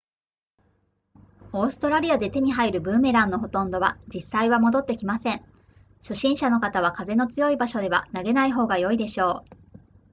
[1.51, 5.45] オーストラリアで手に入るブーメランのほとんどは実際は戻って来ません
[5.99, 9.49] 初心者の方は風の強い場所では投げない方が良いでしょう